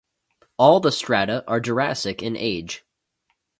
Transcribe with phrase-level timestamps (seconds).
[0.57, 2.83] All the strata are Jurassic in age.